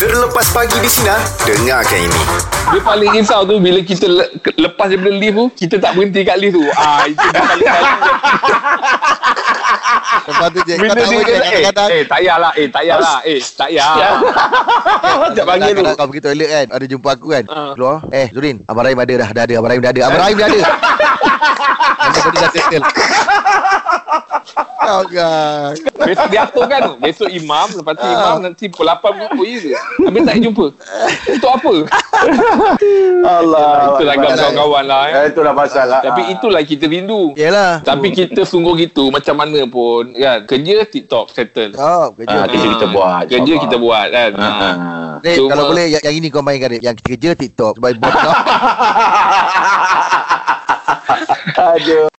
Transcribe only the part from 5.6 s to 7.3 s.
tak berhenti kat lift tu. Ah, itu